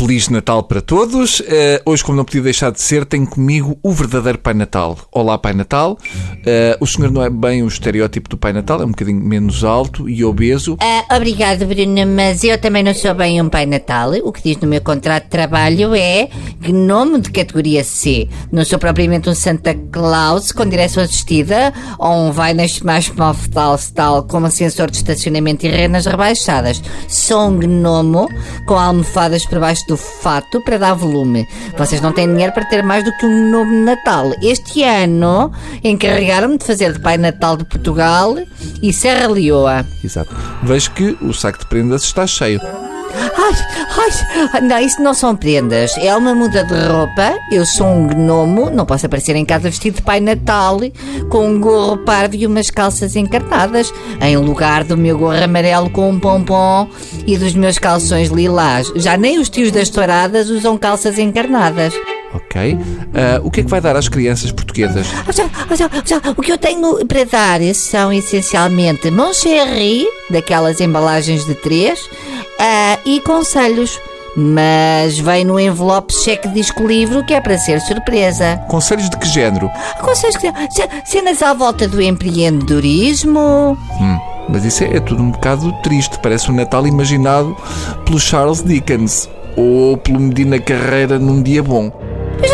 Feliz 0.00 0.30
Natal 0.30 0.62
para 0.62 0.80
todos. 0.80 1.40
Uh, 1.40 1.44
hoje, 1.84 2.02
como 2.02 2.16
não 2.16 2.24
podia 2.24 2.40
deixar 2.40 2.72
de 2.72 2.80
ser, 2.80 3.04
tenho 3.04 3.26
comigo 3.26 3.78
o 3.82 3.92
verdadeiro 3.92 4.38
Pai 4.38 4.54
Natal. 4.54 4.96
Olá, 5.12 5.36
Pai 5.36 5.52
Natal. 5.52 5.92
Uh, 5.92 6.74
o 6.80 6.86
senhor 6.86 7.10
não 7.10 7.22
é 7.22 7.28
bem 7.28 7.62
o 7.62 7.68
estereótipo 7.68 8.26
do 8.26 8.38
Pai 8.38 8.54
Natal, 8.54 8.80
é 8.80 8.86
um 8.86 8.92
bocadinho 8.92 9.22
menos 9.22 9.62
alto 9.62 10.08
e 10.08 10.24
obeso. 10.24 10.72
Uh, 10.76 11.14
obrigado, 11.14 11.66
Bruno, 11.66 12.06
mas 12.16 12.42
eu 12.42 12.56
também 12.58 12.82
não 12.82 12.94
sou 12.94 13.14
bem 13.14 13.42
um 13.42 13.50
Pai 13.50 13.66
Natal. 13.66 14.12
O 14.24 14.32
que 14.32 14.42
diz 14.42 14.56
no 14.56 14.68
meu 14.68 14.80
contrato 14.80 15.24
de 15.24 15.28
trabalho 15.28 15.94
é 15.94 16.30
gnomo 16.62 17.18
de 17.18 17.30
categoria 17.30 17.84
C. 17.84 18.26
Não 18.50 18.64
sou 18.64 18.78
propriamente 18.78 19.28
um 19.28 19.34
Santa 19.34 19.74
Claus 19.92 20.50
com 20.50 20.64
direção 20.64 21.02
assistida 21.02 21.74
ou 21.98 22.28
um 22.28 22.32
vai 22.32 22.54
nas 22.54 22.80
mais 22.80 23.12
tal 23.52 23.78
tal 23.94 24.22
com 24.22 24.48
sensor 24.48 24.90
de 24.90 24.96
estacionamento 24.96 25.66
e 25.66 25.68
renas 25.68 26.06
rebaixadas. 26.06 26.82
Sou 27.06 27.50
um 27.50 27.58
gnomo 27.58 28.30
com 28.66 28.78
almofadas 28.78 29.44
por 29.44 29.60
baixo 29.60 29.89
do 29.90 29.96
fato 29.96 30.60
para 30.60 30.78
dar 30.78 30.94
volume. 30.94 31.48
Vocês 31.76 32.00
não 32.00 32.12
têm 32.12 32.28
dinheiro 32.28 32.52
para 32.52 32.64
ter 32.64 32.80
mais 32.80 33.04
do 33.04 33.12
que 33.16 33.26
um 33.26 33.50
novo 33.50 33.72
Natal. 33.72 34.32
Este 34.40 34.84
ano 34.84 35.50
encarregaram-me 35.82 36.56
de 36.58 36.64
fazer 36.64 36.92
de 36.92 37.00
Pai 37.00 37.18
Natal 37.18 37.56
de 37.56 37.64
Portugal 37.64 38.36
e 38.80 38.92
Serra 38.92 39.26
Leoa. 39.26 39.84
Exato. 40.04 40.32
Vejo 40.62 40.92
que 40.92 41.18
o 41.20 41.32
saco 41.32 41.58
de 41.58 41.66
prendas 41.66 42.04
está 42.04 42.24
cheio. 42.24 42.60
Ai, 43.42 43.54
ai, 44.52 44.60
não, 44.60 44.78
isso 44.78 45.02
não 45.02 45.14
são 45.14 45.34
prendas. 45.34 45.96
É 45.96 46.14
uma 46.14 46.34
muda 46.34 46.62
de 46.62 46.74
roupa. 46.74 47.38
Eu 47.50 47.64
sou 47.64 47.86
um 47.86 48.06
gnomo, 48.06 48.68
não 48.68 48.84
posso 48.84 49.06
aparecer 49.06 49.34
em 49.34 49.46
casa 49.46 49.70
vestido 49.70 49.94
de 49.96 50.02
Pai 50.02 50.20
Natal, 50.20 50.78
com 51.30 51.48
um 51.48 51.58
gorro 51.58 51.96
parvo 51.96 52.36
e 52.36 52.46
umas 52.46 52.70
calças 52.70 53.16
encarnadas, 53.16 53.94
em 54.20 54.36
lugar 54.36 54.84
do 54.84 54.94
meu 54.94 55.16
gorro 55.16 55.42
amarelo 55.42 55.88
com 55.88 56.10
um 56.10 56.20
pompom 56.20 56.86
e 57.26 57.38
dos 57.38 57.54
meus 57.54 57.78
calções 57.78 58.28
lilás. 58.28 58.92
Já 58.94 59.16
nem 59.16 59.38
os 59.38 59.48
tios 59.48 59.72
das 59.72 59.88
touradas 59.88 60.50
usam 60.50 60.76
calças 60.76 61.18
encarnadas. 61.18 61.94
Ok. 62.32 62.74
Uh, 62.74 62.78
o 63.42 63.50
que 63.50 63.60
é 63.60 63.62
que 63.64 63.70
vai 63.70 63.80
dar 63.80 63.96
às 63.96 64.08
crianças 64.08 64.52
portuguesas? 64.52 65.06
O 66.36 66.42
que 66.42 66.52
eu 66.52 66.58
tenho 66.58 67.04
para 67.06 67.24
dar 67.24 67.60
são 67.74 68.12
essencialmente 68.12 69.10
Moncherry, 69.10 70.06
daquelas 70.30 70.80
embalagens 70.80 71.44
de 71.44 71.54
três, 71.54 71.98
uh, 72.00 73.00
e 73.04 73.20
conselhos. 73.20 73.98
Mas 74.36 75.18
vem 75.18 75.44
no 75.44 75.58
envelope 75.58 76.14
cheque 76.14 76.46
disco 76.48 76.86
livro 76.86 77.24
que 77.26 77.34
é 77.34 77.40
para 77.40 77.58
ser 77.58 77.80
surpresa. 77.80 78.58
Conselhos 78.68 79.10
de 79.10 79.16
que 79.16 79.28
género? 79.28 79.68
Conselhos 80.00 80.36
que 80.36 80.52
cenas 81.04 81.42
à 81.42 81.52
volta 81.52 81.88
do 81.88 82.00
empreendedorismo. 82.00 83.76
Hum, 84.00 84.18
mas 84.48 84.64
isso 84.64 84.84
é, 84.84 84.96
é 84.96 85.00
tudo 85.00 85.20
um 85.20 85.32
bocado 85.32 85.72
triste. 85.82 86.16
Parece 86.22 86.48
um 86.48 86.54
Natal 86.54 86.86
imaginado 86.86 87.56
pelo 88.04 88.20
Charles 88.20 88.62
Dickens 88.62 89.28
ou 89.56 89.96
pelo 89.96 90.20
Medina 90.20 90.60
Carreira 90.60 91.18
num 91.18 91.42
dia 91.42 91.62
bom. 91.62 91.90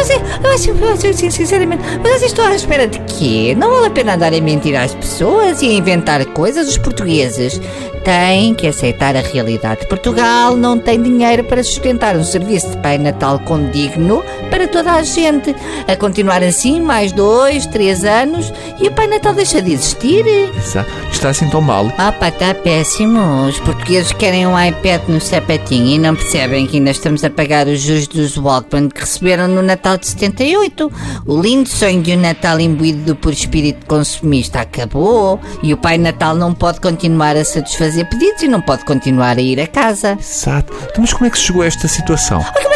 Já 0.07 0.15
sei, 0.15 0.23
eu 0.45 0.51
acho, 0.53 0.71
eu 0.71 0.93
acho 0.93 1.33
sinceramente, 1.33 1.83
mas 2.01 2.13
vocês 2.13 2.31
estão 2.31 2.47
à 2.47 2.55
espera 2.55 2.87
de 2.87 3.01
quê? 3.01 3.57
Não 3.57 3.71
vale 3.71 3.87
a 3.87 3.91
pena 3.91 4.15
andar 4.15 4.33
a 4.33 4.41
mentir 4.41 4.77
às 4.77 4.95
pessoas 4.95 5.61
e 5.63 5.67
a 5.67 5.73
inventar 5.73 6.25
coisas. 6.27 6.69
Os 6.69 6.79
portugueses 6.79 7.61
têm 8.07 8.55
que 8.55 8.69
aceitar 8.69 9.17
a 9.17 9.21
realidade. 9.21 9.85
Portugal 9.89 10.57
não 10.57 10.79
tem 10.79 11.03
dinheiro 11.03 11.43
para 11.43 11.65
sustentar 11.65 12.17
um 12.17 12.23
serviço 12.23 12.71
de 12.71 12.77
Pai 12.77 12.99
Natal 12.99 13.41
condigno 13.41 14.23
para 14.49 14.69
toda 14.69 14.93
a 14.93 15.03
gente. 15.03 15.55
A 15.89 15.97
continuar 15.97 16.41
assim 16.45 16.81
mais 16.81 17.11
dois, 17.11 17.67
três 17.67 18.05
anos 18.05 18.53
e 18.81 18.87
o 18.87 18.93
Pai 18.93 19.09
Natal 19.09 19.35
deixa 19.35 19.61
de 19.61 19.73
existir. 19.73 20.25
Exato. 20.57 20.89
Está 21.11 21.31
assim 21.31 21.51
tão 21.51 21.61
mal. 21.61 21.91
Ah 21.99 22.13
pá, 22.13 22.29
está 22.29 22.55
péssimo. 22.55 23.49
Os 23.49 23.59
portugueses 23.59 24.13
querem 24.13 24.47
um 24.47 24.59
iPad 24.59 25.03
no 25.09 25.21
sapatinho 25.21 25.89
e 25.89 25.99
não 25.99 26.15
percebem 26.15 26.65
que 26.65 26.77
ainda 26.77 26.93
estamos 26.93 27.25
a 27.25 27.31
pagar 27.31 27.67
os 27.67 27.81
juros 27.81 28.07
dos 28.07 28.37
Walkman 28.37 28.89
que 28.89 29.01
receberam 29.01 29.49
no 29.49 29.63
Natal 29.63 29.96
de 29.99 30.07
78. 30.07 30.93
O 31.27 31.41
lindo 31.41 31.69
sonho 31.69 32.03
de 32.03 32.13
um 32.13 32.21
Natal 32.21 32.61
imbuído 32.61 33.17
por 33.17 33.33
espírito 33.33 33.87
consumista 33.87 34.61
acabou 34.61 35.41
e 35.63 35.73
o 35.73 35.77
Pai 35.77 35.99
Natal 35.99 36.35
não 36.35 36.53
pode 36.53 36.81
continuar 36.81 37.37
a 37.37 37.45
satisfazer 37.45 37.87
fazer 37.87 38.05
pedidos 38.07 38.43
e 38.43 38.49
não 38.49 38.61
pode 38.61 38.85
continuar 38.85 39.39
a 39.39 39.41
ir 39.41 39.61
a 39.61 39.67
casa. 39.67 40.19
Exato. 40.21 40.73
Então, 40.83 41.01
mas 41.01 41.13
como 41.13 41.27
é 41.27 41.31
que 41.31 41.39
se 41.39 41.45
chegou 41.45 41.63
a 41.63 41.67
esta 41.67 41.89
situação? 41.89 42.43
como 42.43 42.75
é 42.75 42.76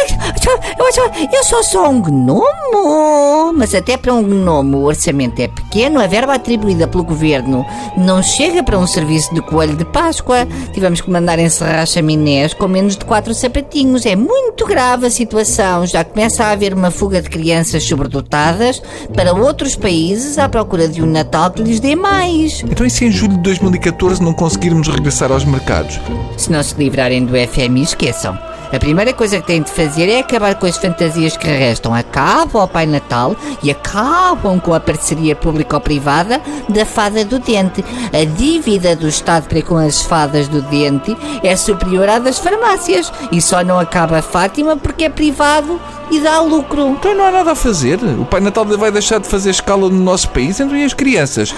Eu 1.31 1.43
sou 1.43 1.63
só 1.63 1.89
um 1.89 2.01
gnomo. 2.01 3.53
Mas 3.55 3.75
até 3.75 3.95
para 3.95 4.13
um 4.13 4.23
gnomo 4.23 4.79
o 4.79 4.85
orçamento 4.85 5.39
é 5.39 5.47
pequeno, 5.47 5.99
a 5.99 6.07
verba 6.07 6.33
atribuída 6.33 6.87
pelo 6.87 7.03
governo 7.03 7.65
não 7.95 8.23
chega 8.23 8.63
para 8.63 8.77
um 8.77 8.87
serviço 8.87 9.33
de 9.33 9.41
coelho 9.41 9.75
de 9.75 9.85
Páscoa. 9.85 10.47
Tivemos 10.73 11.01
que 11.01 11.09
mandar 11.09 11.39
encerrar 11.39 11.85
chaminés 11.85 12.53
com 12.53 12.67
menos 12.67 12.97
de 12.97 13.05
quatro 13.05 13.33
sapatinhos. 13.33 14.05
É 14.05 14.15
muito 14.15 14.65
grave 14.65 15.05
a 15.05 15.11
situação. 15.11 15.85
Já 15.85 16.03
começa 16.03 16.43
a 16.43 16.51
haver 16.51 16.73
uma 16.73 16.91
fuga 16.91 17.21
de 17.21 17.29
crianças 17.29 17.83
sobredotadas 17.83 18.81
para 19.13 19.33
outros 19.33 19.75
países 19.75 20.37
à 20.37 20.49
procura 20.49 20.87
de 20.87 21.01
um 21.01 21.05
Natal 21.05 21.51
que 21.51 21.61
lhes 21.61 21.79
dê 21.79 21.95
mais. 21.95 22.63
Então, 22.63 22.85
e 22.85 22.89
se 22.89 23.05
em 23.05 23.11
julho 23.11 23.33
de 23.33 23.43
2014 23.43 24.21
não 24.23 24.33
conseguirmos 24.33 24.87
regressar 24.87 25.11
regressar 25.11 25.31
aos 25.31 25.45
mercados. 25.45 25.99
Se 26.37 26.51
não 26.51 26.63
se 26.63 26.75
livrarem 26.75 27.25
do 27.25 27.33
FMI, 27.35 27.83
esqueçam. 27.83 28.50
A 28.73 28.79
primeira 28.79 29.13
coisa 29.13 29.39
que 29.39 29.47
têm 29.47 29.61
de 29.61 29.69
fazer 29.69 30.07
é 30.09 30.19
acabar 30.19 30.55
com 30.55 30.65
as 30.65 30.77
fantasias 30.77 31.35
que 31.35 31.47
restam. 31.47 31.93
Acabam 31.93 32.61
ao 32.61 32.67
Pai 32.67 32.85
Natal 32.85 33.35
e 33.61 33.69
acabam 33.69 34.59
com 34.59 34.73
a 34.73 34.79
parceria 34.79 35.35
público-privada 35.35 36.41
da 36.69 36.85
fada 36.85 37.25
do 37.25 37.37
dente. 37.37 37.83
A 38.13 38.23
dívida 38.23 38.95
do 38.95 39.07
Estado 39.07 39.47
para 39.47 39.61
com 39.61 39.75
as 39.75 40.01
fadas 40.01 40.47
do 40.47 40.61
dente 40.61 41.17
é 41.43 41.55
superior 41.55 42.07
à 42.07 42.17
das 42.17 42.39
farmácias. 42.39 43.11
E 43.31 43.41
só 43.41 43.61
não 43.63 43.77
acaba 43.77 44.19
a 44.19 44.21
Fátima 44.21 44.77
porque 44.77 45.03
é 45.03 45.09
privado 45.09 45.79
e 46.11 46.19
dá 46.19 46.41
lucro. 46.41 46.89
Então 46.89 47.15
não 47.15 47.25
há 47.25 47.31
nada 47.31 47.51
a 47.51 47.55
fazer. 47.55 47.97
O 48.19 48.25
Pai 48.25 48.41
Natal 48.41 48.65
vai 48.65 48.91
deixar 48.91 49.19
de 49.19 49.27
fazer 49.27 49.49
escala 49.49 49.89
no 49.89 49.99
nosso 49.99 50.29
país, 50.29 50.59
então 50.59 50.75
e 50.75 50.83
as 50.83 50.93
crianças? 50.93 51.55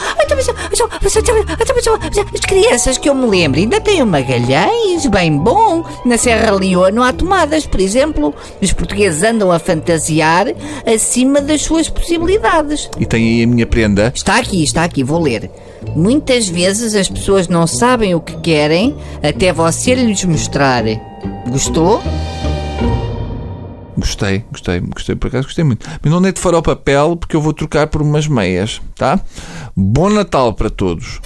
As 2.34 2.40
crianças 2.42 2.98
que 2.98 3.10
eu 3.10 3.16
me 3.16 3.26
lembro 3.26 3.60
ainda 3.60 3.82
têm 3.82 4.02
o 4.02 4.06
Magalhães, 4.06 5.06
bem 5.08 5.36
bom. 5.36 5.84
Na 6.06 6.18
Serra 6.18 6.52
Leoa 6.52 6.92
não 6.92 7.02
há 7.04 7.12
tomadas, 7.12 7.66
por 7.66 7.82
exemplo. 7.82 8.34
Os 8.62 8.72
portugueses 8.72 9.24
andam 9.24 9.52
a 9.52 9.60
fantasiar 9.60 10.48
acima 10.86 11.42
das 11.42 11.64
suas 11.64 11.90
possibilidades. 11.90 12.90
E 13.00 13.06
tem 13.06 13.24
aí 13.24 13.44
a 13.44 13.48
minha 13.48 13.66
prenda? 13.66 14.12
Está 14.14 14.38
aqui, 14.38 14.64
está 14.64 14.84
aqui, 14.84 15.04
vou 15.04 15.22
ler. 15.22 15.50
Muitas 15.96 16.48
vezes 16.48 16.96
as 16.96 17.10
pessoas 17.10 17.48
não 17.48 17.66
sabem 17.68 18.16
o 18.16 18.22
que 18.22 18.38
querem 18.38 18.96
até 19.22 19.52
você 19.52 19.96
lhes 19.96 20.24
mostrar. 20.24 20.84
Gostou? 21.50 22.02
Gostei, 23.98 24.44
gostei, 24.52 24.80
gostei, 24.80 25.16
por 25.16 25.28
acaso 25.28 25.48
gostei 25.48 25.64
muito. 25.64 25.88
Mas 26.02 26.12
não 26.12 26.26
é 26.26 26.32
de 26.32 26.40
ao 26.58 26.64
papel 26.64 27.16
porque 27.16 27.36
eu 27.36 27.42
vou 27.42 27.54
trocar 27.54 27.88
por 27.88 28.02
umas 28.02 28.28
meias, 28.28 28.82
tá? 28.96 29.20
Bom 29.76 30.10
Natal 30.10 30.54
para 30.54 30.70
todos! 30.70 31.20